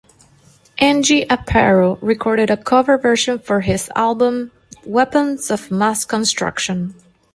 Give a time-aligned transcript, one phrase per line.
[0.79, 4.49] Angie Aparo recorded a cover version for his album
[4.83, 6.95] "Weapons of Mass Construction".